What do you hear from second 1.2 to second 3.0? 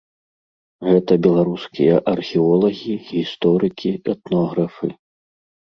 беларускія археолагі,